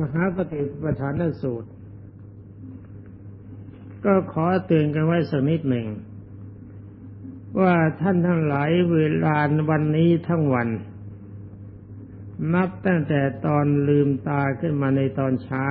[0.00, 1.70] มหาปฏิปทานสูตร
[4.04, 5.86] ก็ขอเตือนกันไว้สักนิดหนึ่ง
[7.60, 9.36] ว่าท่านทั้งหลายเวลา
[9.70, 10.68] วันนี้ทั้งวัน
[12.54, 15.70] นับตั้งแต่ตอนลืมตาขึ้นมาในตอนเช้า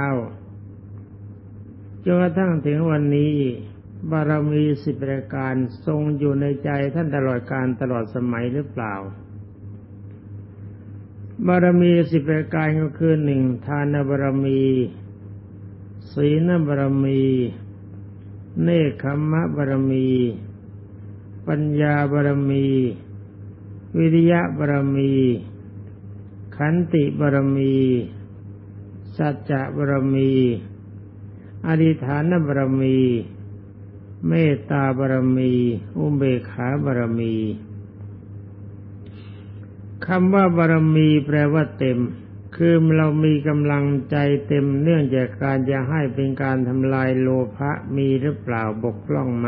[2.05, 3.35] จนกระทั่งถึงวันนี้
[4.11, 5.55] บารมีสิบประการ
[5.85, 8.93] ทรงอยู่ในใจท่านตลอดการตลอดสมัยหรือเปล่า
[11.47, 14.62] บารมีสิบประการก็คือหนึ่งทานบารมี
[16.13, 17.21] ศีลบารมี
[18.63, 20.07] เนคขมะบารมี
[21.48, 22.66] ปัญญาบารมี
[23.98, 25.13] วิริยะบารมี
[26.55, 27.76] ขันติบารมี
[29.18, 30.31] สัจจะบารมี
[31.68, 32.98] อธิฐานบารมี
[34.27, 35.52] เมตตาบารมี
[35.98, 37.34] อุเบกขาบารมี
[40.07, 41.99] คำว่าบารมีแปลว่าเต็ม
[42.55, 44.16] คือเรามีกำลังใจ
[44.48, 49.48] เต็มเนื่องจากการจะให้เป็นการทำลายโลภะมีหรือเปล่าบกพร่องไหม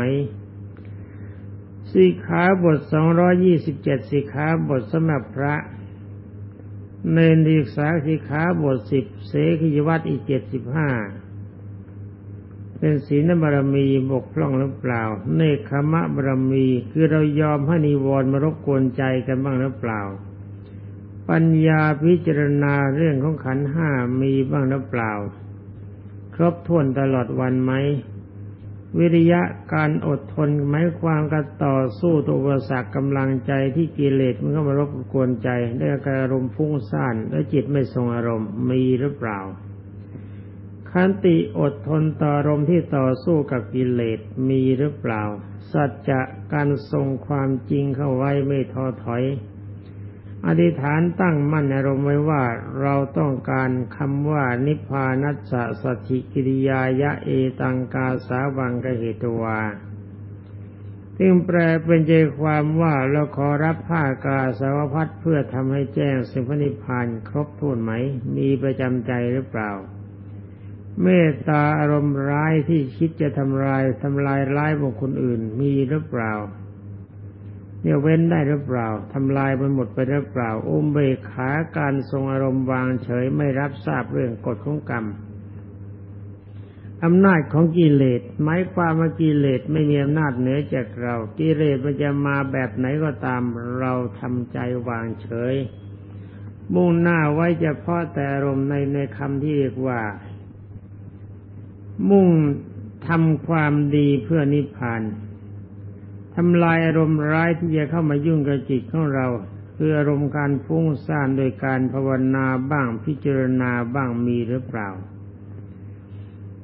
[1.92, 5.54] สิขาบทสองร้อยี่สิบเจ็ดสิขาบทสมบพระ
[7.12, 10.90] เนนดีกษาสิขาบทสิบเสกิยวัตอีกเจ็ดสิบห้า
[12.78, 15.02] เป็นศีลบารมีบกพร่องหรือเปล่า
[15.34, 20.02] เนคขมะบารมีคือเรายอมให้นิวรณ์มารบกวนใจกันบ้างหรือเปล่า
[21.30, 25.12] ปัญญาพิจารณาเรื่องของขันห้ามีบ้างหรือเปล่า
[26.34, 27.72] ครบถ้วนตลอดวันไหม
[28.98, 29.42] วิริยะ
[29.74, 39.40] การอดทนไหมความกันต่อสู้ตัวอุปสรรคกำลังใจที่กิเลสมันก็มารบกวนใจได้การอารมณ์ฟุ้งซ่านและจิตไม่ทรงอารมณ์มีหรือเปล่า
[40.90, 44.18] ขันติอดทนต่ออารมณ์ที่ต่อสู้กับกิเลส
[44.48, 45.22] มีหรือเปล่า
[45.72, 46.20] สัจจะ
[46.52, 49.24] การทรงความจริงเข้าไว้ไม่ท้อถอย
[50.46, 52.44] อธิษฐานตั้งมั่นอารมณ์ไว้ว่า
[52.80, 57.30] เราต้องการคำว่านิพพานัสสะสถิกิริยายะเอ
[57.60, 59.60] ตังกาสาวังกเหตวา
[61.18, 67.92] ซึ่งแปลเป็นใจความว่าเราขอรับผ้ากาสาวพัดเพื่อทำให้แจ้งสิ่งพนิพพานครบถ้วนไหม
[68.36, 69.70] มีประจำใจหรือเปล่า
[71.02, 76.32] เมตตาอารมณ์ร้ายที่คิดจะทำลายทำลายร้ายบุคคลอื่นมีหรือเปล่า
[77.82, 85.06] เนี่ยเว้นได้หรือเปล่าทำลายมันหมดไปหรือเปล่าอุมเบกขาการทรงอารมณ์วางเฉยไม่รับทราบเรื่องกฎของกรรม
[87.04, 93.42] อำนาจของกิเลสหมายความว่ากิเลสไม่มีอำนาจเหนือจากเรา กิเลสมันจะมาแบบไหนก็ตาม
[93.80, 94.58] เราทำใจ
[94.88, 95.54] วางเฉย
[96.74, 100.00] มุ่งหน้าไว้เฉพาะแต่อารมณ์ในในคำที่เรียกว่า
[102.10, 102.28] มุ่ง
[103.08, 105.02] ทำความดีเพื่อนิพพาน
[106.36, 109.26] ทำลายอารมณ์ร้ายที่จะเข้ามายุ่งกับจิตของเรา
[109.76, 114.88] คืออารมณ์การฟุ้งซ่านโดยการภาวนาบ้างพิจารณาบ้างมีหรือเปล่า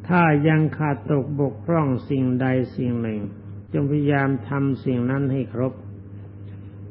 [0.09, 2.47] ถ้ายังขาดตกบกพร่องสิ่งใด
[2.77, 3.21] สิ่งหนึ่ง
[3.73, 5.73] จงพยายามทำสิ่งนั้นให้ครบ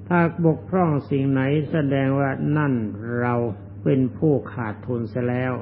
[0.08, 2.74] ถ้าบกพร่องสิ่งไหนแสดงว่านั่น
[3.20, 3.36] เรา
[3.84, 5.54] เป็นผู้ขาดทุนเสียแล้ว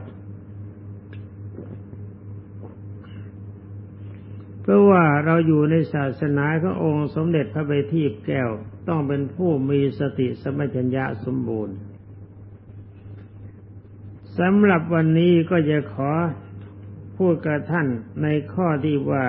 [4.62, 8.50] เพราะว่าเราอยู่ในศาสนาขององค์สมเด็จพระบัณฑิตแก้ว
[8.88, 11.76] ต้องเป็นผู้มีสติสมัชัญญะสมบูรณ์
[14.40, 16.12] สำหรับวันนี้ก็จะขอ
[17.18, 17.88] พูดกับท่าน
[18.24, 19.26] ในข้อที่ว่า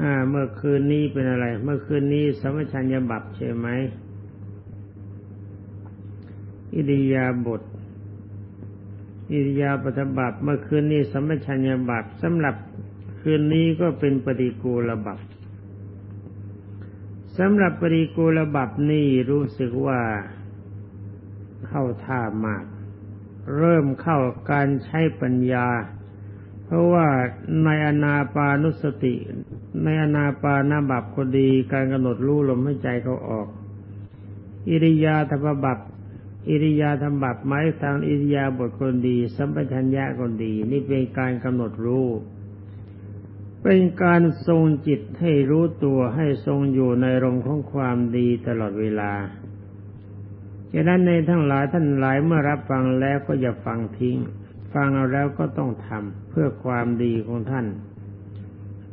[0.00, 3.68] อ่า เมื่อคืนนี้เป็นอะไร เมื่อคืนนี้สมัชัญญบับใช่ไหม
[6.74, 7.62] อิริยาบถ
[9.32, 12.54] อิริยาบถบับเมื่อคืนนี้สมัชัญญบับสำหรับ
[13.20, 15.18] คืนนี้ก็เป็นปฏิกูลบับ
[17.38, 20.00] สำหรับปฏิกูลบับนี่รู้สึกว่า
[21.66, 22.64] เข้าท่ามาก
[23.56, 24.18] เริ่มเข้า
[24.50, 25.66] การใช้ปัญญา
[26.64, 27.06] เพราะว่า
[27.64, 29.14] ในอนาปานุสติ
[29.84, 33.48] ในอนาปานาบับก็ดีการกำหนดรู้ลมหายใจเขาออก
[34.68, 35.78] อิริยาธรรมบับ
[36.48, 42.06] อิริยาธรรมบับหมายทางอิริยาบทคนดี สัมปชัญญะคนดี นี่เป็นการกำหนดรู้
[43.62, 49.12] เป็นการทรงจิตให้รู้ตัวให้ทรงอยู่ในรมของความดีตลอดเวลา
[50.72, 54.16] ฉะนั้นในทั้งหลายท่านหลายเมื่อรับฟังแล้วก็อย่าฟังทิ้ง
[54.72, 57.66] ฟังเอาแล้วก็ต้องทำเพื่อความดีของท่าน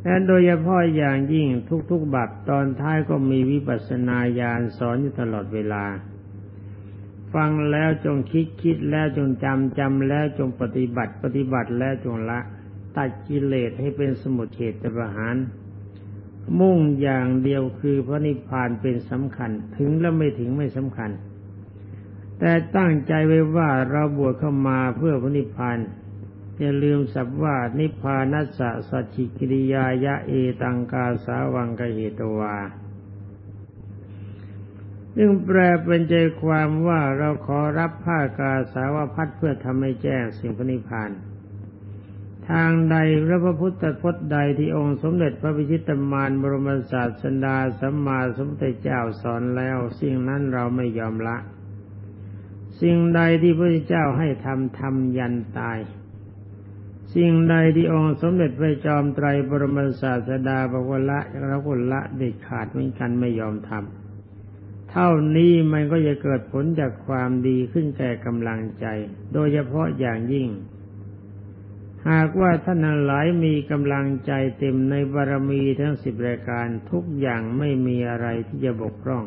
[0.03, 1.47] และโดยเฉพาะอย่างยิ่ง
[1.91, 5.85] ทุกๆบัตรตอนท้ายก็มีวิปัสสนาญาณสอนอยู่ตลอดเวลา
[7.33, 12.39] ฟังแล้วจงคิดคิดแล้วจงจำจำแล้วจงปฏิบัติปฏิบัติแล้วจงละ
[12.97, 15.36] ตัดกิเลสให้เป็นสมุทเฉตประหาร
[16.59, 21.12] มุ่งอย่างเดียวคือพระนิพพานเป็นสำคัญ ถึงแล้วไม่ถึงไม่สำคัญ
[22.39, 25.77] แต่ตั้งใจไว้ว่าเราบวชเข้ามาเพื่อพระนิพพาน
[26.59, 30.31] อย่าลืมสับว่านิพพานัสสะสัจจิกิริยายะเอ
[30.62, 32.56] ตังกาสาวังกเหตวา
[35.15, 41.12] ซึ่งแปลเป็นใจความว่าเราขอรับผ้ากาสาวพัดเพื่อทำให้แจ้งสิ่งพระนิพพาน
[42.50, 51.38] ทางใดพระพุทธพจน์ใดที่องค์สมเด็จพระพิชิตมารบรมศาสดาสัมมาสัมพุทธเจ้าสอนแล้ว สิ่งนั้นเราไม่ยอมละ
[52.81, 55.80] สิ่งใดที่พระเจ้าให้ทำทำยันตาย
[57.15, 68.86] สิ่งใดที่องค์สมเด็จพระจอมไตรบรมศาสดาบอกว่าละเราก็ละเด็ดขาดเหมือนกันไม่ยอมทำเท่านี้มันก็จะเกิดผลจากความดีขึ้นแก่กำลังใจ
[69.33, 70.48] โดยเฉพาะอย่างยิ่ง
[72.12, 79.24] หากว่าท่านหลายมีกำลังใจเต็มในบารมีทั้งสิบรายการทุกอย่างไม่มีอะไรที่จะบกพร่อง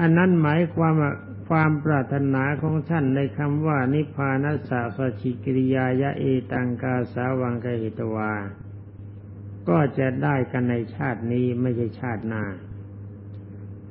[0.00, 1.12] อันนั้นหมายความว่า
[1.48, 8.32] ความปรารถนาของท่านในคำว่านิพพานัสสะสชิกิริยายะเอตังกาสาวังกหิตวา
[9.68, 12.44] ก็จะได้กันในชาตินี้ไม่ใช่ชาติหน้า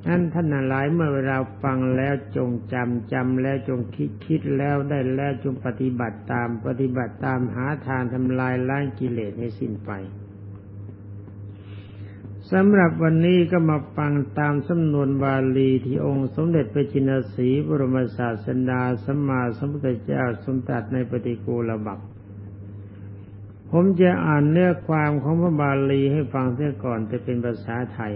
[0.06, 9.92] นั้นท่านหลายเมื่อเวลาฟังแล้วจงจำจำแล้วจงคิดคิดแล้วได้แล้วจงปฏิบัติตามปฏิบัติตามหาทางทำลายล้างกิเลสให้สิ้นไป
[12.54, 21.98] สำหรับวันนี้ก็มาฟังตามสำนวนบาลีที่องค์สมเด็จพระจินสีบรมศาสดาสัมมาสัมพุทธเจ้าทรงตรัสในปฏิกูลบัพ
[23.70, 28.12] ผมจะอ่านเนื้อความของพระบาลีให้ฟังเสียก่อนจะเป็นภาษาไทย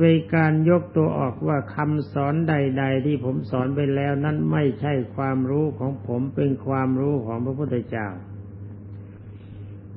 [0.00, 8.08] เป็นการยกตัวออกว่าคำสอนใด ๆ ที่ผมสอนไปแล้วนั้นไม่ใช่ความรู้ของผมเป็นความรู้ของพระพุทธเจ้า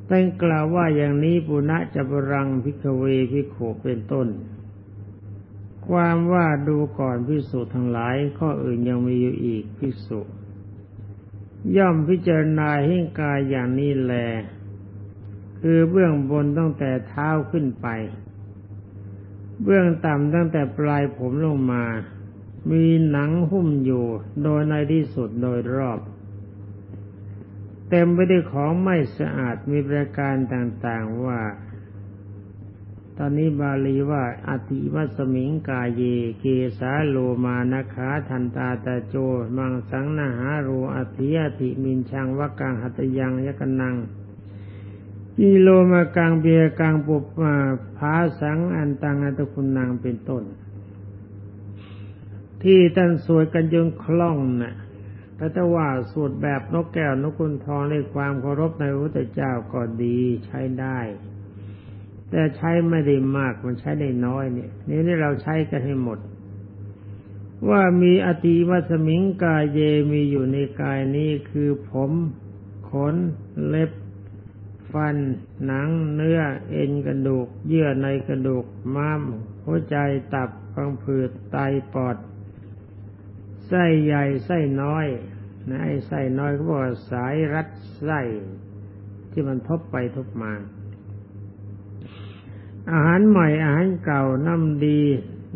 [0.08, 4.28] แต่กล่าวว่าอย่างนี้ปุณะจะบรังพิกเวพิโขเป็นต้น
[5.88, 10.22] ความว่าดูก่อนพิสุทั้งหลาย ข้ออื่นยังมีอยู่อีกพิสุ
[11.78, 14.14] ย่อมพิจารณาให้กายอย่างนี้แล
[15.60, 17.88] คือเบื้องบนตั้งแต่เท้าขึ้นไป
[19.64, 21.84] เบื้องต่ำตั้งแต่ปลายผมลงมา
[22.72, 24.06] มีหนังหุ้มอยู่
[24.44, 26.00] โดยในที่สุดโดยรอบ
[27.90, 31.42] เต็มไปด้วยของไม่สะอาดมีประการต่างๆว่า
[33.18, 36.02] ตอนนี้บาลีว่าอติวัสมิงกาเย
[36.40, 36.46] เก
[36.80, 39.16] สาโลมานาขาทันตาตาโจ
[39.58, 43.96] มังสังนาหารูอธิยติมินชังวักังหัตยังยกนัง
[45.40, 47.56] อีโลมากังเบียกังปุปมา
[47.98, 50.44] ภาสังอันตังอัตคุณนางเป็นต้น
[52.64, 54.76] ที่ท่านสวดกันจนคล่องนะ่ะ
[55.38, 61.00] ถ้าจะว่าสวดแบบนกแก้วนกคุณทองในความเคารพในพระพุทธเจ้าก็ดีใช้ได้
[62.30, 66.20] แต่ใช้ไม่ได้มากมันใช้ได้น้อยเนี่ยนี่นี่เราใช้กันให้หมด
[67.70, 69.80] ว่ามีอติวัสมิงกายเย
[70.12, 72.12] มีอยู่ในกายนี้คือผม
[72.90, 73.16] ขน
[73.68, 73.92] เล็บ
[74.94, 75.16] ฟัน
[75.66, 76.40] หนังเนื้อ
[76.70, 78.66] เอ็นกระดูก เยื่อในกระดูก
[78.96, 79.22] ม้าม
[79.66, 79.98] หัวใจ
[80.34, 81.58] ตับฟังผืดไต
[81.94, 82.18] ปอด
[83.68, 85.08] ไส้ใหญ่ไส้น้อย
[85.70, 87.68] นะไอ้ไส้น้อยก็บอกสายรัด
[88.06, 88.22] ไส้
[89.32, 90.54] ที่มันทบไปทบมา
[92.92, 95.02] อาหารใหม่อาหารเก่าน้ำดี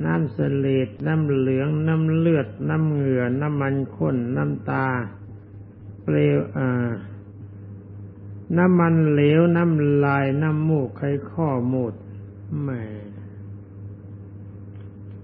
[0.05, 4.87] น้ำเสลดน้ำเหลือง น้ำเลือด น้ำเหงื่อ น้ำมันข้น น้ำตา
[6.03, 6.89] เปลวอ่า
[8.57, 11.93] น้ำมันเหลวน้ำลายน้ำมูกไขข้อมูด
[12.63, 12.83] แม่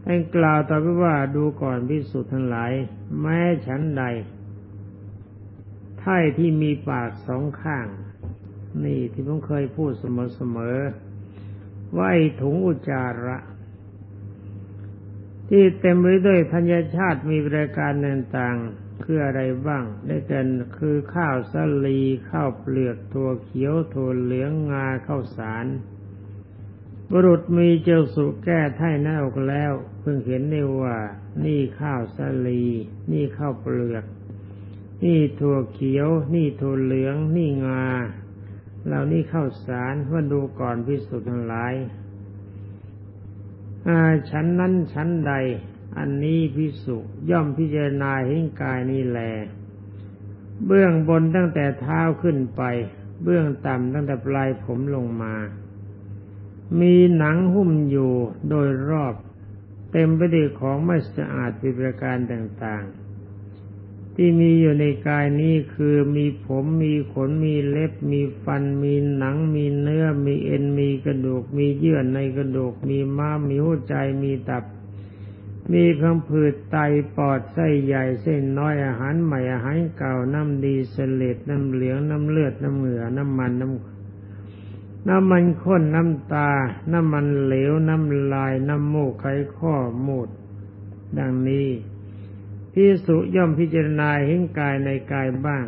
[0.05, 2.71] ให้กล่าวต่อไปว่าดูก่อนพิสุทธ์ทั้งหลาย
[3.21, 4.03] แม้ฉันใด
[5.99, 7.87] ไท่ที่มีปากสองข้าง
[8.83, 13.37] นี่ที่ผมเคยพูดเสมอๆว่าไอ้ถุงอุจจาระ
[15.49, 20.39] ที่เต็มไปด้วยธัญชาติมีบริการต่างๆ คืออะไรบ้าง ได้แก่
[20.77, 25.65] คือข้าวสาลีข้าวเปลือกตัวเขียวถั่วเหลืองงาข้าวสาร
[27.09, 30.97] บุรุษมีเจ้าสุแก้ไถ่หน้าอกแล้ว เพิ่งเห็นได้ว่า
[31.45, 32.65] นี่ข้าวสาลี
[33.11, 34.05] นี่ข้าวเปลือก
[35.03, 37.87] นี่ถั่วเขียว นี่ถั่วเหลือง นี่งา
[38.85, 41.73] เหล่านี้ข้าวสารว่าดูก่อนพิสุทธิ์ทั้งหลาย
[44.29, 45.33] ฉันนั้นฉันใด
[45.97, 46.97] อันนี้พิสุ
[47.29, 49.19] ย่อมพิจารณาเห็นกายนี้แล
[50.65, 52.61] เบื้องบนตั้งแต่เท้าขึ้นไป
[53.23, 55.35] เบื้องต่ำตั้งแต่ปลายผมลงมา
[56.79, 58.13] มีหนังหุ้มอยู่
[58.49, 59.15] โดยรอบ
[59.91, 74.63] เต็มไปด้วยของไม่สะอาดปิประการต่างๆ ที่มีอยู่ในกายนี้คือมีผมมีขนมีเล็บ มีฟัน มีหนัง มีเนื้อ มีเอ็นมีกระดูก มีเยื่อในกระดูก มีม้ามมีหัวใจมีตับ
[75.71, 76.77] มีพังผืดไต
[77.15, 86.51] ปอดไส้ใหญ่เส้นน้อยอาหารใหม่อาหารเก่าน้ำดีเสลดน้ำเหลืองน้ำเลือดน้ำเหงื่อน้ำมันน้ำน้ำมันข้นน้ำตา
[86.93, 89.25] น้ำมันเหลวน้ำลายน้ำมูกไข
[89.57, 89.75] ข้อ
[90.07, 90.29] มูด
[91.17, 91.67] ดังนี้
[92.73, 95.65] พิสุย่อมพิจารณาเห็นกายในกายบ้าง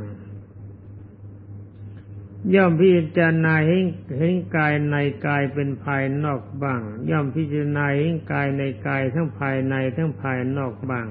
[2.55, 3.83] ย่อมพิจารณาเห็น
[4.17, 4.95] เห็นกายใน
[5.27, 11.07] กายเป็นภายนอกบ้าง ย่อมพิจารณาเห็นกายในกายทั้งภายในทั้งภายนอกบ้าง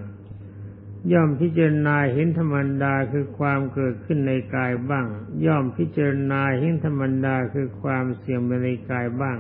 [1.12, 5.06] ย่อมพิจารณาเห็นธรรมดาคือความเกิดขึ้นในกายบ้าง
[5.46, 9.38] ย่อมพิจารณาเห็นธรรมดาคือความเสื่อมในกายบ้าง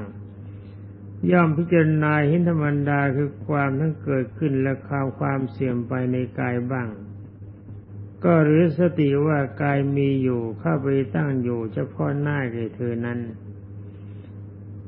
[1.32, 6.88] ย่อมพิจารณาเห็นธรรมดาคือความทั้งเกิดขึ้นและความความเสื่อมไปในกายบ้าง
[8.24, 10.86] ก็หรือสติว่ากายมีอยู่เข้าไป
[11.16, 13.18] ตั้งอยู่เฉพาะหน้าแก่เธอนั้น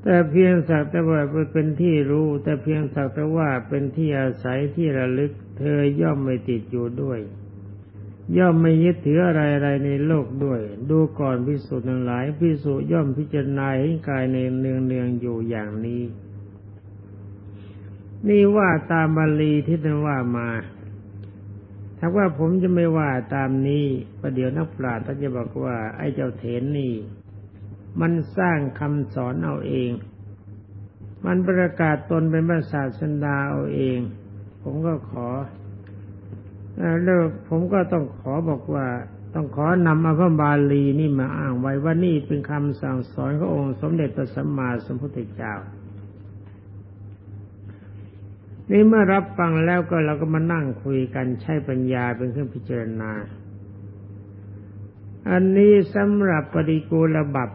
[0.02, 1.20] แต่เพียงสักแต่ว่า
[1.52, 7.20] เป็นที่รู้ แต่เพียงสักแต่ว่าเป็นที่อาศัยที่ระลึก เธอย่อมไม่ติดอยู่ด้วย
[8.38, 10.60] ย่อมไม่ยึดถืออะไรอะไรในโลกด้วย
[10.90, 16.02] ดูก่อนพิสูจน์ทั้งหลายพิสูจย่อมพิจารณาให้กายในเนืองเนืองอยู่อย่างนี้
[18.28, 20.48] นี่ว่าตามบาลีที่ท่านว่ามา
[22.06, 23.84] ถ้าว่าผมจะไม่ว่าตามนี้
[24.20, 26.94] ประเดี๋ยวนักปราชญ์ท่านจะบอกว่าไอ้เจ้าเถนนี่
[28.00, 29.90] มันสร้างคำสอนเอาเอง
[31.26, 33.98] มันประกาศตนเป็นพระศาสดาเอาเอง
[34.62, 35.28] ผมก็ขอ
[37.04, 38.86] แล้วผมก็ต้องขอบอกว่า
[39.34, 45.54] ต้องขอนำอาพระบาลีนี่มาอ้างไว้ว่านี่เป็นคำสั่งสอนขององค์สมเด็จพระสัมมาสัมพุทธเจ้า
[48.70, 53.12] นี่เมื่อรับฟังแล้วก็เราก็มานั่งคุยกันใช้ปัญญาเป็นเครื่องพิจารณา
[55.30, 57.50] อันนี้สำหรับปฏิกูลบับ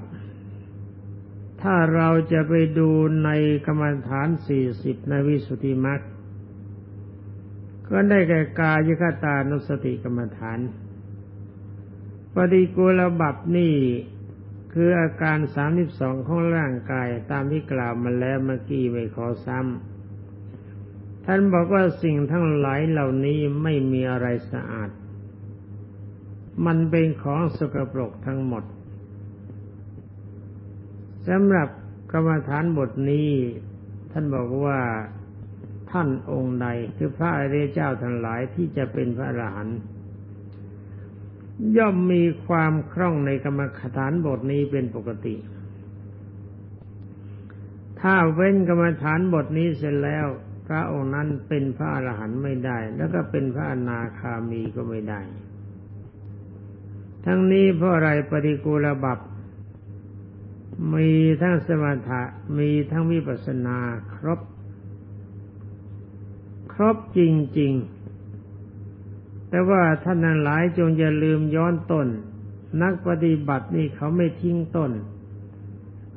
[1.62, 2.90] ถ้าเราจะไปดู
[3.24, 3.30] ใน
[3.66, 6.02] กรรมฐานสี่สิบในวิสุทธิมรรค
[7.90, 10.60] ก็ได้แก่กายคตานุสติกรรมฐาน
[12.36, 13.76] ปฏิกูลบับนี่
[14.74, 19.99] คืออาการสามสิบสองของร่างกายตามที่กล่าวมาแล้วเมื่อกี้ไม่ขอซ้ำ
[21.32, 24.90] ท่านบอกว่าสิ่งทั้งหลายเหล่านี้ไม่มีอะไรสะอาด
[26.66, 28.64] มันเป็นของสกปรกทั้งหมด
[31.28, 31.70] สำหรับ
[32.12, 33.30] กรรมฐานบทนี้
[34.12, 34.80] ท่านบอกว่า
[35.92, 36.68] ท่านองค์ใด
[36.98, 39.80] คือพระอริยเจ้าทั้งหลายที่จะเป็นพระอรหันต์
[41.78, 43.62] ย่อมมีความคล่องในกรรม
[43.98, 45.36] ฐานบทนี้เป็นปกติ
[48.02, 50.28] ถ้าเว้นกรรมฐานบทนี้เสร็จแล้ว
[50.70, 55.22] พระองค์นั้นเป็นพระอรหันต์ไม่ได้ แล้วก็เป็นพระอนาคามีก็ไม่ได้
[57.26, 59.20] ทั้งนี้เพราะอะไรปฏิกูลบับ
[60.94, 61.12] มี
[61.42, 62.22] ทั้งสมถะ
[62.58, 63.78] มีทั้งวิปัสสนา
[64.16, 64.40] ครบ
[66.74, 67.20] ครบจ
[67.60, 67.74] ริง
[68.62, 72.08] ๆ แต่ว่าท่านนั้นหลายจงอย่าลืมย้อนต้น
[72.82, 74.92] นักปฏิบัตินี่เขาไม่ทิ้งต้น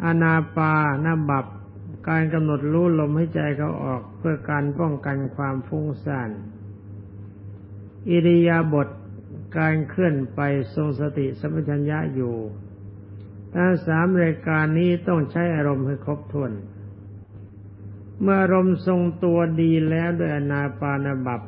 [0.05, 0.73] อนาปา
[1.05, 1.47] นาบับ
[2.09, 6.31] การกำหนดรู้ลมให้ใจเขาออกเพื่อการป้องกันความฟุ้งซ่าน
[8.11, 8.89] อิริยาบถ
[9.59, 10.41] การเคลื่อนไป
[10.75, 12.35] ทรงสติสัมปชัญญะอยู่
[13.55, 16.53] ทั้งสามรายการนี้ต้องใช้อารมณ์ให้ครบถ้วน
[18.23, 21.43] เมื่ออารมณ์ทรงตัวดีแล้วด้วยอนาปานบับ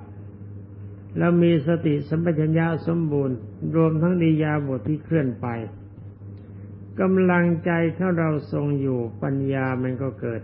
[1.18, 3.36] แล้วมีสติสัมปชัญญะสมบูรณ์
[3.76, 5.46] รวมทั้งดียาบทที่เคลื่อนไป
[7.00, 10.42] กำลังใจถ้าเราทรงอยู่ปัญญามันก็เกิด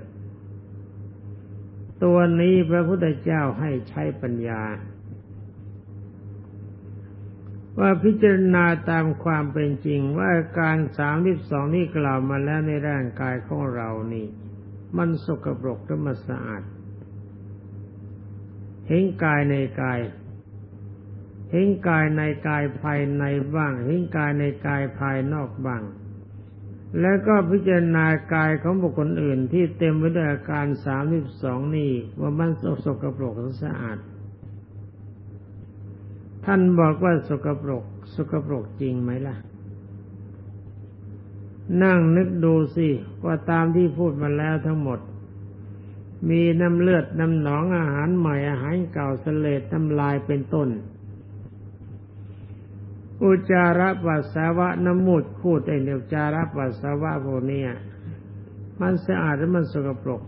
[2.05, 4.63] ตัวนี้พระพุทธเจ้าให้ใช้ปัญญา
[7.79, 10.31] ว่าพิจารณาตามความเป็นจริงว่า
[10.61, 14.27] การสามทิสองนี่กล่าวมาแล้วในร่างกายของเรานี่
[14.97, 16.63] มันสกปรกหรือมันสะอาด
[18.89, 20.01] เห็นกายในกาย
[21.51, 25.83] เห็นกายในกายภายในบ้างเห็นกายในกายภายนอกบ้าง
[27.01, 32.51] แล้วก็พิจารณากายของบุคคลอื่นที่เต็มไปด้วยอาการสามสิบสองนี่ว่ามัน
[32.85, 33.99] สกปรกหรือสะอาด
[36.45, 39.37] ท่านบอกว่าสกปรก สกปรกจริงไหมล่ะ
[41.83, 42.89] นั่งนึกดูสิ
[43.25, 45.01] ว่าตามที่พูดมาแล้วทั้งหมด
[46.31, 50.69] มีน้ำเลือดน้ำหนองอาหารใหม่อาหารเก่าสเลดน้ำลายเป็นต้น
[53.25, 57.63] อุจาระปัสสาวะน้ำมูดคูดไอเดียวจาระปัสสาวะพวกนี้
[58.81, 60.23] มันสะอาดหรือมันสกปรก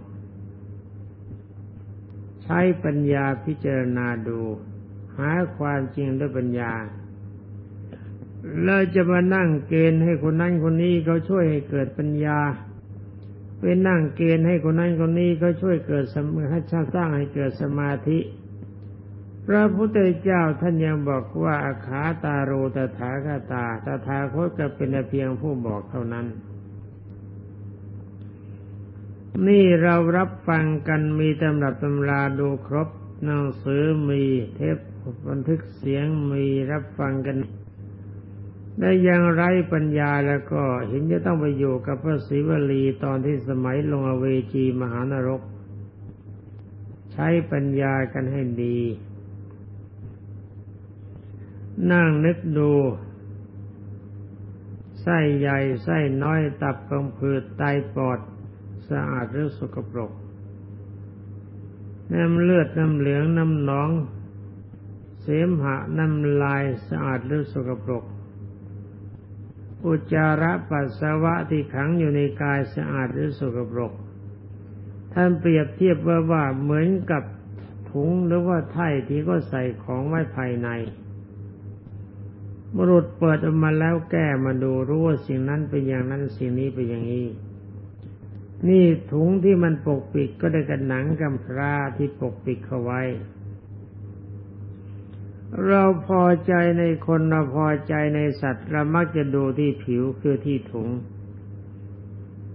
[2.42, 4.40] ใช้ปัญญาพิจารณาดู
[5.18, 6.72] หาความจริงด้วยปัญญา
[8.64, 12.38] เราจะมานั่งเกณฑ์ให้คนนั้นคนนี้เขาช่วยให้เกิดปัญญา
[13.58, 16.60] ไปนั่งเกณฑ์ให้คนนั้นคนนี้เขาช่วยเกิดสมให้
[16.94, 18.18] สร้างให้เกิดสมาธิ
[19.46, 26.26] พระพุทธเจ้าท่านยังบอกว่าอาขาตาโรตถาคตาตถาคตก็เป็นเพียงผู้บอกเท่านั้น
[29.46, 32.88] นี่เรารับฟังกันมีตำรับตำราดูครบ
[33.24, 34.22] หนังสือมี
[34.54, 34.78] เทป
[35.28, 37.36] บันทึกเสียงมีรับฟังกัน
[38.80, 45.42] ได้ยังไรปัญญาแล้วก็เห็นจะต้องไปอยู่กับพระศิวลีตอนที่สมัยลงอเวจีมหานรก
[47.12, 48.78] ใช้ปัญญากันให้ดี
[51.90, 52.72] นั่งนึกดู
[55.02, 57.62] ไส้ใหญ่ไส้น้อยตับกำพืดไต
[57.94, 58.18] ปอด
[58.88, 60.12] สะอาดหรือสกปรก
[62.12, 63.90] น้ำเลือดน้ำเหลืองน้ำหนอง
[65.22, 68.04] เสมหะน้ำลายสะอาดหรือสกปรก
[69.84, 73.92] อุจจาระปัสสาวะที่ขังอยู่ในกายสะอาดหรือสกปรก
[75.12, 77.22] ท่านเปรียบเทียบว่าว่าเหมือนกับ
[77.90, 80.68] ถุงหรือว่าไถ่ที่ก็ใส่ของไว้ภายใน
[82.76, 87.26] บุรุษเปิดออกมาแล้วแก้มาดูรู้ว่าสิ่งนั้นเป็นอย่างนั้นสิ่งนี้เป็นอย่างนี้
[88.68, 93.02] นี่ถุงที่มันปกปิดก็ได้กันหนังกำพร้าที่ปกปิดเขาไว้
[95.66, 100.88] เราพอใจในคนเราพอใจในสัตว์เรามักจะดูที่ผิวคือที่ถุง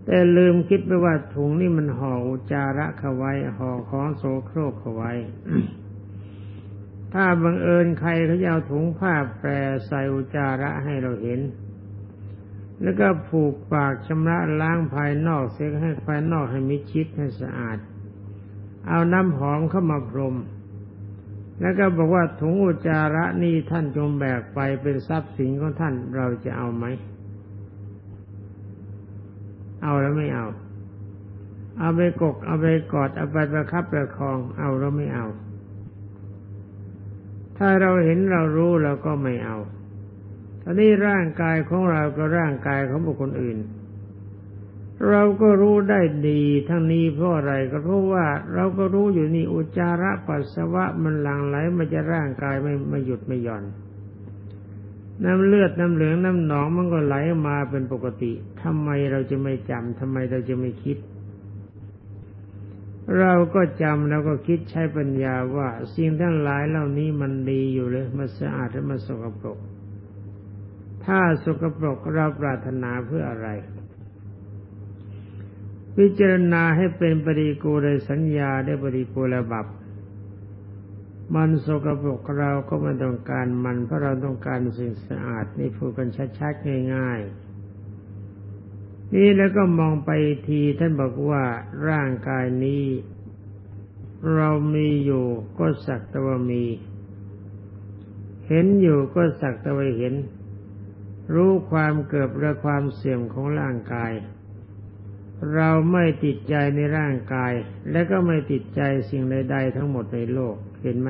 [0.05, 5.13] แต่ลืมคิดไปว่าถุงนี่มันห่ออุจาระเขาไว้ห่อของโสโครกเขาไว้
[7.13, 9.49] ถ้าบังเอิญใครเขาเอาถุงผ้าแปร
[9.87, 11.39] ใส่อุจาระให้เราเห็น
[12.81, 17.77] แล้วก็ผูกปากชำระล้างภายนอกเสียให้ภายนอกให้มิชิดให้สะอาด
[18.87, 20.35] เอาน้ำหอมเข้ามาพรม
[21.61, 26.85] แล้วก็บอกว่าถุงอุจาระนี่ท่านจงแบกไปเป็นทรัพย์สินของท่านเราจะเอาไหม
[29.83, 30.47] เอาแล้วไม่เอา
[31.79, 35.27] เอาไปกก เอาไปกอด เอาไปประคับประคอง เอาแล้วไม่เอา
[37.57, 39.57] ถ้าเราเห็นเรารู้เราก็ไม่เอา
[40.63, 43.57] ตอนนี้ร่างกายของเราก็ร่างกายของบุคคลอื่น
[45.09, 53.63] เราก็รู้ได้ดีทั้งนี้เพราะอะไรก็เพราะว่าเราก็รู้อยู่นี่อุจจาระปัสสาวะมันหลั่งไหลมันจะร่างกายไม่ไม่หยุดไม่หย่อน
[55.23, 57.15] น้ำเลือดน้ำเหลืองน้ำหนองมันก็ไหล
[57.47, 60.97] มาเป็นปกติทำไมเราจะไม่จำทำไมเราจะไม่คิด
[63.19, 69.59] เราก็จำแล้วก็คิดใช้ปัญญาว่าสิ่งทั้งหลายเหล่านี้มันดีอยู่เลยมันสะอาดและมันสกปรก
[71.05, 73.47] ถ้าสกปรกเราปรารถนาเพื่ออะไร
[75.95, 79.65] พิจารณาให้เป็นปริกูลสัญญาได้ปริกูลบับ
[81.35, 86.07] มันสกปรกเราก็ไม่ต้องการมันเพราะเราต้องการสิ่งสะอาดนี่พูดกัน
[86.39, 87.46] ชัดๆง่ายๆ
[89.13, 90.09] นี่แล้วก็มองไป
[90.47, 91.43] ทีท่านบอกว่า
[91.89, 92.85] ร่างกายนี้
[94.35, 95.25] เรามีอยู่
[95.57, 96.63] ก็สักแต่ว่ามี
[98.47, 100.13] เห็นอยู่ก็สักแต่ว่าเห็น
[101.33, 104.11] รู้ความเกิดและความเสื่อมของร่างกาย
[105.55, 107.53] เราไม่ติดใจในร่างกาย
[107.91, 111.09] และก็ไม่ติดใจสิ่งใดๆทั้งหมดในโลกเห็นไหม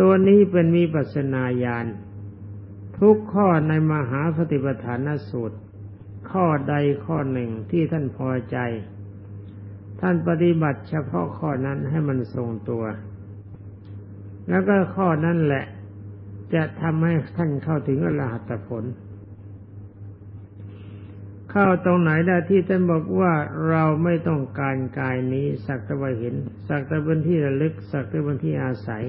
[0.00, 1.86] ตัวนี้เป็นมีปัสนาญาณ
[2.98, 5.58] ทุกข้อในมหาสติปัฏฐานสูตร
[6.32, 6.74] ข้อใด
[7.06, 8.58] ข้อหนึ่งที่ท่านพอใจ
[10.00, 12.84] ท่านปฏิบัติเฉพาะข้อนั้นให้มันทรงตัว
[14.48, 15.64] แล้วก็ข้อนั้นแหละ
[16.54, 18.84] จะทำให้ท่านเข้าถึงอรหัตผล
[21.50, 23.32] เข้าตรงไหนได้ที่ท่านบอกว่า
[23.68, 26.34] เราไม่ต้องการกายนี้ สักแต่ว่าเห็น
[26.68, 29.04] สักแต่เป็นที่ระลึก สักแต่เป็นที่อาศัย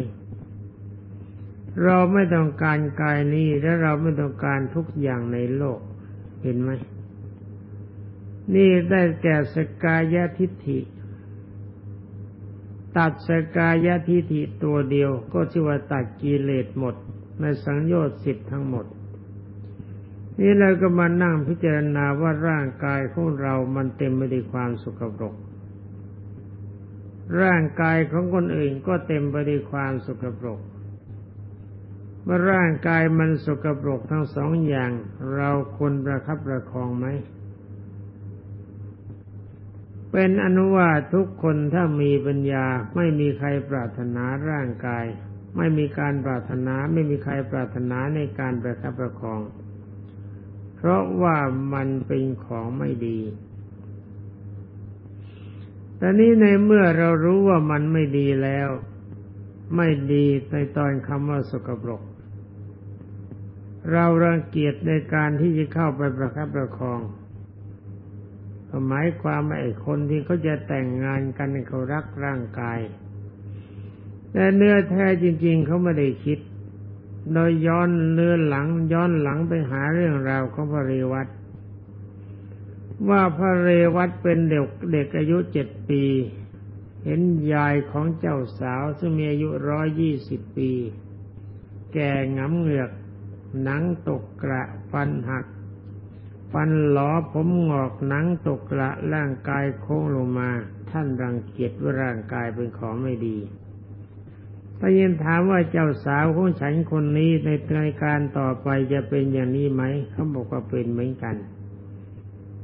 [1.83, 5.79] เราไม่ต้องการกายนี้และเราไม่ต้องการทุกอย่างในโลก
[6.43, 6.71] เห็นไหม
[8.53, 10.79] นี่ได้แก่สกายทิฏฐิ
[12.97, 16.95] ตัดสกายทิฏฐิตัวเดียวก็ชื่อว่าตัดกิเลสหมด
[17.41, 18.85] ในสังโยชน์สิบทั้งหมด
[20.39, 25.35] นี่เราก็มานั่งพิจารณาว่าร่างกายของเรามันเต็มไปด้วยความสุขปรก
[27.41, 30.59] ร่างกายของคนอื่นก็เต็มไปด้วยความสุขปรก
[32.23, 34.91] เมื่อร่างกายมันสุขปรกทั้งสองอย่าง
[35.35, 37.07] เราควรประคับประคองไหม
[40.15, 45.05] เป็นอนุวาทุกคนถ้ามีปัญญาไม่มีใครปรารถนาร่างกาย
[45.57, 49.41] ไม่มีการปรารถนาไม่มีใครปรารถนาในการประคับประคอง
[50.75, 51.37] เพราะว่า
[51.73, 53.19] มันเป็นของไม่ดี
[55.97, 58.69] แต่นี้ในเมื่อเรารู้ว่ามันไม่ดีแล้ว
[59.75, 62.01] ไม่ดีในตอนคำว่าสกปรก
[63.91, 66.99] เรารังเกียจในการที่จะเข้าไปประคับประคอง
[68.87, 72.79] หมายความว่าไอ้คนที่เขาจะแต่งงานกันเขารักร่างกาย
[74.31, 76.39] แต่เนื้อแท้จริง ๆเขาไม่ได้คิด
[77.33, 81.27] โดยย้อนเนื้อนหลัง ย้อนหลังไปหาเรื่องราวของพระเรวัต
[83.09, 86.03] ว่าพระเรวัตเป็นเด็กเด็กอายุเจ็ดปี
[87.03, 87.21] เห็น
[87.53, 90.71] ยายของเจ้าสาวซึ่งมีอายุร้อยยี่สิบปี
[91.93, 92.91] แก่งำเหงือก
[93.63, 95.45] หนังตกกระฟันหัก
[96.53, 100.49] ฟันหลอผมงอกหนังตกกระร่างกายโค้งลงมา
[100.89, 103.37] ท่านรังเกียจว่าร่างกายเป็นของไม่ดี
[104.79, 111.35] ถ้ายินถามว่าเจ้าสาวของฉันคนนี้ในรายการต่อไปจะเป็นอย่างนี้ไหมเขาบอกว่าเป็นเหมือนกัน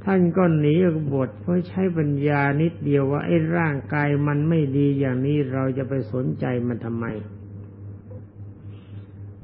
[0.04, 7.06] ท่านก็หนีออกบทเพราะใช้ปัญญานิดเดียวว่าไอ้ร่างกายมันไม่ดีอย่างนี้เราจะไปสนใจมันทำไม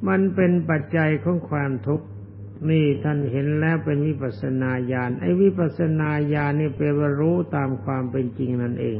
[0.07, 2.07] มันเป็นปัจจัยของความทุกข์
[2.69, 8.97] นี่ท่านเห็นแล้วเป็นวิปัสนาญาณไอ้วิปัสนาญาณนี่เป็นว่ารู้ตามความเป็นจริงนั่นเอง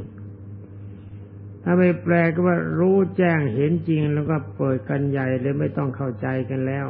[1.63, 6.85] ถ้าไม่แปลก็ว่ารู้แจ้งเห็นจริงแล้วก็เปิดกันใหญ่เลยไม่ต้องเข้าใจกันแล้ว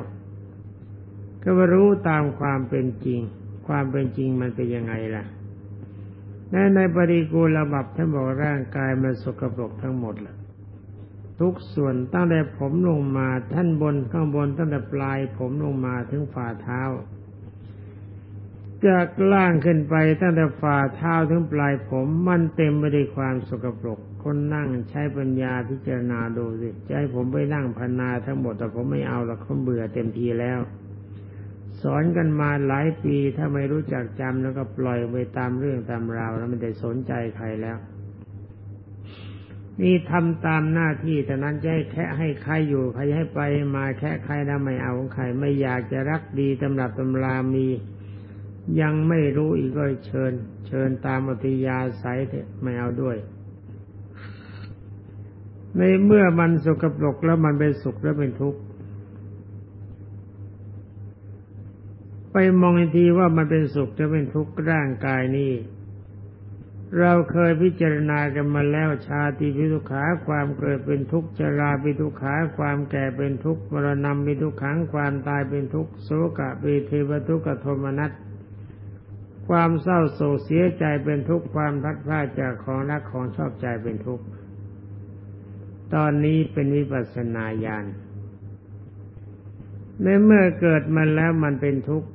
[1.44, 3.20] ก็ว่ารู้ตามความเป็นจริง
[3.68, 5.26] ความเป็นจริงมันเป็นยังไงล่ะ
[6.52, 10.35] ในในปริกูลบับท่านบอกร่างกายมันสกปรกทั้งหมดล่ะ
[11.42, 16.82] ทุกส่วนตั้งแต่ผมลงมาท่านบนข้างบนตั้งแต่ปลายผมลงมาถึงฝ่าเท้า
[18.88, 30.60] จากล่างขึ้นไปตั้งแต่ฝ่าเท้าถึงปลายผมมันเต็มไปด้วยความสกปรก คนนั่งใช้ปัญญาพิจารณาดูสิจะให้ผมไปนั่งพนาทั้งหมดแต่ผมไม่เอาหรอกเขาเบื่อเต็มทีแล้ว
[31.82, 37.78] สอนกันมาหลายปีถ้าไม่รู้จักจำแล้วก็ปล่อยไปตามเรื่องตามราวแล้วไม่ได้สนใจใครแล้ว
[39.82, 43.40] นี่ทำตามหน้าที่แต่นั้นจะให้แค่ให้ใครอยู่ใครให้ไป
[43.76, 47.68] มาแค่ใครแล้วไม่เอาของใครไม่อยากจะรักดีตำรับตำรามี
[48.82, 50.32] ยังไม่รู้อีกก็เชิญ
[50.68, 52.20] เชิญตามอติยาสาย
[52.62, 53.18] ไม่เอาด้วย
[55.78, 58.60] ในเมื่อมันสกปรกแล้วมันเป็นสุขแล้วเป็นทุกข์
[62.32, 65.52] ไปมองอีกทีว่ามันเป็นสุขจะเป็นทุกข์ร่างกายนี้
[67.00, 78.12] เราเคยพิจารณากันมาแล้วชาติปิทุขาความเกิดเป็นทุกข์ชราปิทุขาความแก่เป็นทุกข์มรณะปิทุขังความตายเป็นทุกข์โสกะปิเทวทุกขโทมนัส
[79.48, 84.26] ความเศร้าโศกเสียใจเป็นทุกข์ความทัดพลาดจากของรักของชอบใจเป็นทุกข์
[85.94, 87.86] ตอนนี้เป็นวิปัสสนาญาณ
[90.02, 92.08] ในเมื่อเกิดมาแล้วมันเป็นทุกข์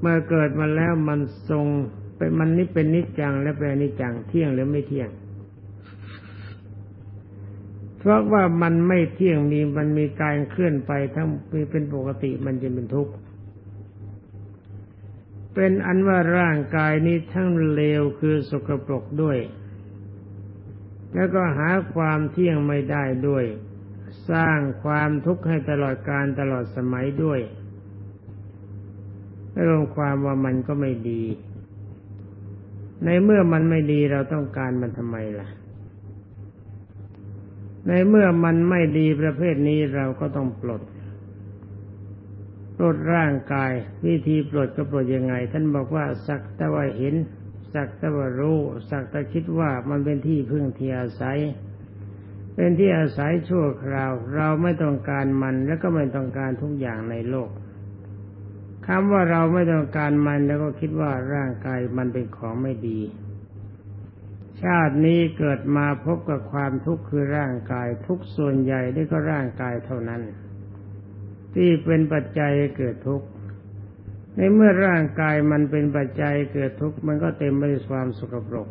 [0.00, 1.66] เมื่อเกิดมาแล้วมันทรง
[2.18, 5.08] เป็นมันนี่เป็นนิจจังและเป็นนิจจังเที่ยงหรือไม่เที่ยง
[7.98, 13.12] เพราะว่ามันไม่เที่ยงมีมันมีการเคลื่อนไปทั้งมีเป็นปกติมันจะเป็นทุกข์
[15.54, 19.38] เป็นอันว่าร่างกายนี้ทั้งเลวคือสกปรกด้วย
[21.14, 23.44] แล้วก็หาความเที่ยงไม่ได้ด้วย
[24.30, 27.40] สร้างความทุกข์ให้ตลอดการตลอดสมัยด้วย
[29.66, 31.22] รวมความว่ามันก็ไม่ดี
[33.04, 35.48] ในเมื่อมันไม่ดีเราต้องการมันทำไมล่ะ
[37.86, 40.82] ในเมื่อมันไม่ดีประเภทนี้เราก็ต้องปลด
[42.76, 43.72] ปลดร่างกาย
[44.06, 47.14] วิธีปลดก็ปลดยังไง ท่านบอกว่าสักแต่ว่าเห็น
[47.74, 48.58] สักแต่ว่ารู้
[48.90, 51.38] สักแต่คิดว่ามันเป็นที่พึ่งที่อาศัย
[52.54, 57.50] เป็นที่อาศัยชั่วคราว เราไม่ต้องการมัน แล้วก็ไม่ต้องการทุกอย่างในโลก
[58.90, 63.00] คำว่าเราไม่ต้องการมันแล้วก็คิดว่าร่างกายมันเป็นของไม่ดี
[64.62, 70.22] ชาตินี้เกิดมาพบกับความทุกข์คือร่างกายทุกส่วนใหญ่ได้ก็ร่างกายเท่านั้น
[71.54, 73.26] ที่เป็นปัจจัยเกิดทุกข์
[74.36, 78.68] ในเมื่อร่างกายมันเป็นปัจจัยเกิดทุกข์มันก็เต็มไปด้วยความสกปรก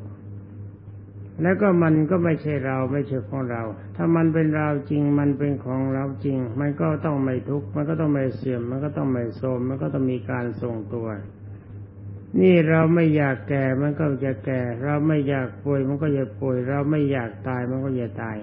[1.42, 3.64] แล้วก็มันก็ไม่ใช่เราไม่ใช่ของเรา
[3.96, 11.08] ถ้ามันเป็นเราจริง มันเป็นของเราจริง มันก็ต้องไม่ทุกข์มันก็ต้องไม่เสื่อม มันก็ต้องไม่โทรมมันก็ต้องมีการทรงตัว
[12.40, 18.38] นี่เราไม่อยากแก่มันก็จะแก่ เราไม่อยากป่วยมันก็จะป่วย เราไม่อยากตายมันก็จะตาย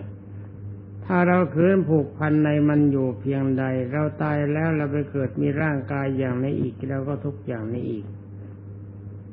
[1.06, 8.04] ถ้าเราเคืนผูกพันในมันอยู่เพียงใด เราตายแล้วเราไปเกิดมีร่างกายอย่างนี้อีกเราก็ทุกอย่างนี้อีก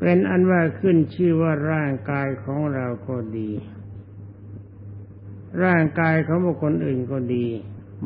[0.03, 3.51] เป็นอันว่าขึ้นชื่อว่าร่างกายของเราก็ดี
[5.63, 7.47] ร่างกายของบุคคลอื่นก็ดี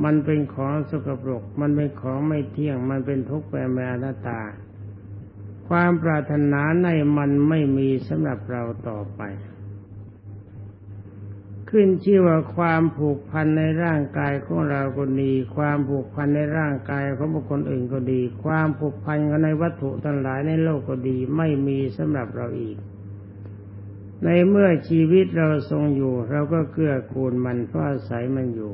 [0.03, 4.41] มันเป็นของสกปรก มันเป็นของไม่เที่ยง มันเป็นทุกข์แปรแมอนัตตา
[5.67, 9.21] ความปรารถนาในมันไม่มีสำหรับเราต่อไป
[11.77, 22.77] ขึ้นชื่อว่าความผูกพันในร่างกายของเราก็ดี ความผูกพันในร่างกายของบุคคลอื่นก็ดี ความผูกพันกันในวัตถุทั้งหลายในโลกก็ดี ไม่มีสำหรับเราอีก
[24.23, 28.73] ในเมื่อชีวิตเราทรงอยู่ เราก็เกื้อกูลมันเพราะอาศัยมันอยู่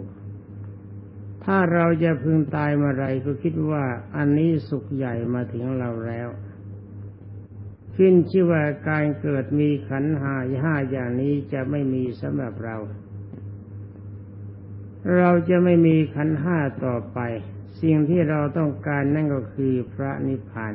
[1.43, 3.83] ถ้าเราจะพึงตายเมื่อไรก็คิดว่า
[4.15, 6.29] อันนี้สุขใหญ่มาถึงเราแล้ว
[7.95, 12.77] ขึ้นชื่อว่าการเกิดมีขันหาห้าอย่างนี้จะไม่มีสำหรับเรา
[15.17, 17.19] เราจะไม่มีขันห้าต่อไป
[17.81, 20.73] สิ่งที่เราต้องการนั่นก็คือพระนิพพาน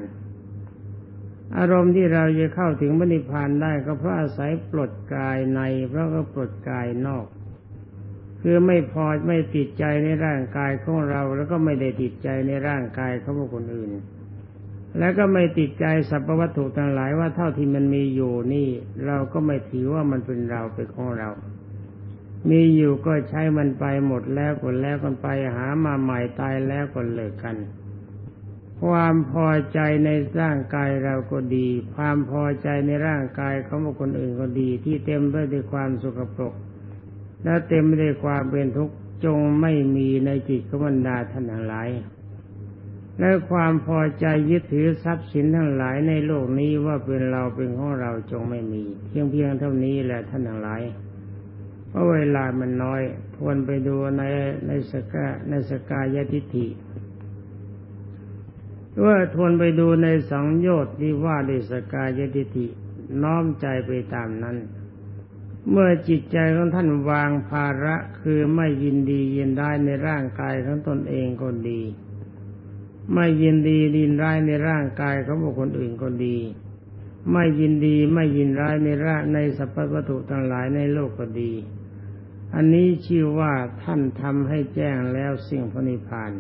[1.59, 7.27] อารมณ์ที่เราจะเข้าถึงพระนิพพานได้ก็เพราะอาศัยปลดกายในเพราะก็ปลดกายนอก
[8.43, 13.91] คือไม่พอไม่ติดใจในร่างกายของเรา แล้วก็ไม่ได้ติดใจในร่างกายของคนอื่น
[14.99, 18.69] แล้วก็ไม่ติดใจสรรพวัตถุต่างหลายว่าเท่าที่มันมีอยู่นี่
[19.07, 21.31] เราก็ไม่ถือว่ามันเป็นเราเป็นของเรา
[22.51, 27.57] มีอยู่ก็ใช้มันไปหมดแล้วก็แล้วกันไปหามาใหม่ตายแล้วก็เลิกกัน
[28.83, 30.09] ความพอใจใน
[30.41, 36.55] ร่างกายเราก็ดี ความพอใจในร่างกายของคนอื่นก็ดี ที่เต็มไปด้วยความสุขปรก
[37.45, 41.89] และเต็มไปด้วยความเป็นทุกข์จงไม่มีในจิตขบรรดาท่านทั้งหลาย
[43.21, 50.83] และความพอใจยึดถือทรัพย์สินทั้งหลายในโลกนี้ว่าเป็นเราเป็นของเราจงไม่มี เพียงเพียงเท่านี้แหละท่านทั้งหลาย
[51.89, 53.03] เพราะเวลามันน้อย
[53.37, 54.23] ทวนไปดูใน
[54.67, 56.69] ในสกาในสกายทิฏฐิ
[59.05, 62.67] ว่าทวนไปดูในสังโยชน์ที่ว่าด้วยสกายทิฏฐิ
[63.23, 64.57] น้อมใจไปตามนั้น
[65.71, 71.83] เมื่อจิตใจของท่านวางภาระคือไม่ยินดียินได้ในร่างกายของตนเองก็ดี
[73.15, 76.37] ไม่ยินดีดินร้ายในร่างกายของบุคคลอื่นก็ดี
[77.33, 81.53] ไม่ยินดีไม่ยินร้ายในร่างในสรรพวัตถุทั้งหลายในโลกก็ดี
[82.55, 86.33] อันนี้ชื่อว่าท่านทำให้แจ้งแล้วสิ่งพระนิพพาน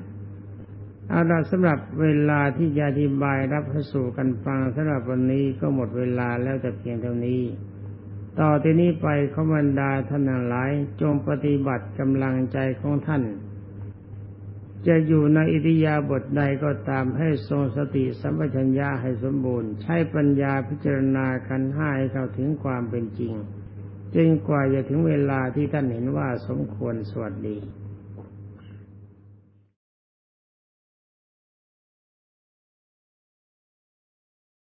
[1.09, 7.43] เอาละสำหรับเวลาที่จะอธิบายรับสู่กันฟังสำหรับวันนี้ก็หมดเวลาแล้วแต่เพียงเท่านี้
[8.41, 13.23] ต่อที่นี้ไปขบันดาท่านทั้งหลายจงปฏิบัติกำลังใจของท่าน
[14.89, 23.35] จะอยู่ในอิริยาบถใดก็ตามให้ทรงสติสัมปชัญญะให้สมบูรณ์ ใช้ปัญญาพิจารณาคันห้าให้เข้าถึงความเป็นจริง
[24.15, 27.57] จนกว่าจะถึงเวลาที่ท่านเห็นว่าสมควรสวัสดี